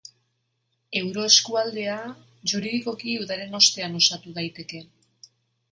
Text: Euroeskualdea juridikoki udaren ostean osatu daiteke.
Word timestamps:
Euroeskualdea 1.01 1.97
juridikoki 2.53 3.17
udaren 3.27 3.61
ostean 3.61 3.99
osatu 4.03 4.37
daiteke. 4.41 4.83